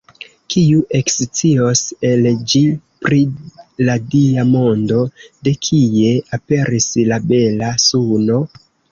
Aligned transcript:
Kiu 0.51 0.77
ekscios 0.99 1.81
el 2.11 2.29
ĝi 2.53 2.61
pri 3.03 3.19
la 3.89 3.97
Dia 4.13 4.45
mondo: 4.53 5.01
De 5.49 5.53
kie 5.67 6.15
aperis 6.39 6.87
la 7.11 7.21
bela 7.33 7.69
suno? 7.85 8.39